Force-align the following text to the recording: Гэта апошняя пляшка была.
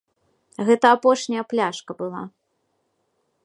Гэта 0.69 0.85
апошняя 0.97 1.43
пляшка 1.51 1.91
была. 2.01 2.23